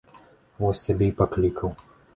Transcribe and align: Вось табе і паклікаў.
Вось 0.63 0.83
табе 0.87 1.11
і 1.15 1.17
паклікаў. 1.23 1.69